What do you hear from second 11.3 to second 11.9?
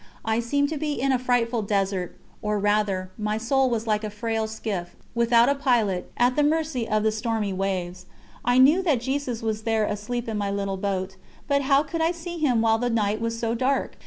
but how